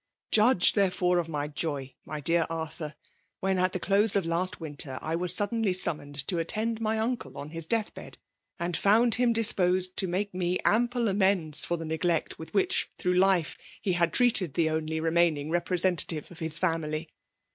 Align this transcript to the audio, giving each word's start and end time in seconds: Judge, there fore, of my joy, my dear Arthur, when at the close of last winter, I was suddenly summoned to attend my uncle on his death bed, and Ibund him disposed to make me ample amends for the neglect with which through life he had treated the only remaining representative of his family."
Judge, 0.31 0.73
there 0.73 0.89
fore, 0.89 1.19
of 1.19 1.29
my 1.29 1.47
joy, 1.47 1.93
my 2.05 2.19
dear 2.19 2.47
Arthur, 2.49 2.95
when 3.39 3.59
at 3.59 3.71
the 3.71 3.79
close 3.79 4.15
of 4.15 4.25
last 4.25 4.59
winter, 4.59 4.97
I 4.99 5.15
was 5.15 5.31
suddenly 5.31 5.73
summoned 5.73 6.25
to 6.27 6.39
attend 6.39 6.81
my 6.81 6.97
uncle 6.97 7.37
on 7.37 7.51
his 7.51 7.67
death 7.67 7.93
bed, 7.93 8.17
and 8.57 8.73
Ibund 8.75 9.13
him 9.13 9.31
disposed 9.31 9.95
to 9.97 10.07
make 10.07 10.33
me 10.33 10.57
ample 10.65 11.07
amends 11.07 11.65
for 11.65 11.77
the 11.77 11.85
neglect 11.85 12.39
with 12.39 12.51
which 12.51 12.89
through 12.97 13.13
life 13.13 13.55
he 13.79 13.93
had 13.93 14.11
treated 14.11 14.55
the 14.55 14.71
only 14.71 14.99
remaining 14.99 15.51
representative 15.51 16.31
of 16.31 16.39
his 16.39 16.57
family." 16.57 17.09